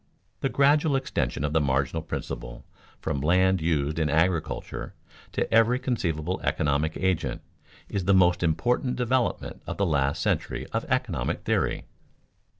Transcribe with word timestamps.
The 0.39 0.49
gradual 0.49 0.95
extension 0.95 1.43
of 1.45 1.53
the 1.53 1.61
marginal 1.61 2.01
principle 2.01 2.65
from 3.01 3.21
land 3.21 3.61
used 3.61 3.99
in 3.99 4.09
agriculture 4.09 4.95
to 5.33 5.53
every 5.53 5.77
conceivable 5.77 6.41
economic 6.41 6.97
agent 6.97 7.43
is 7.87 8.05
the 8.05 8.15
most 8.15 8.41
important 8.41 8.95
development 8.95 9.61
of 9.67 9.77
the 9.77 9.85
last 9.85 10.19
century 10.19 10.65
of 10.73 10.85
economic 10.85 11.41
theory. 11.41 11.85